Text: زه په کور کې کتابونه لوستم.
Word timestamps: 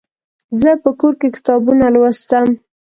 زه 0.59 0.71
په 0.83 0.89
کور 0.99 1.13
کې 1.19 1.27
کتابونه 1.35 1.85
لوستم. 1.93 2.47